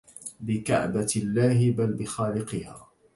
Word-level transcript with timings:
بكعبة 0.39 1.13
الله 1.17 1.71
بل 1.71 1.93
بخالقها 1.93 2.87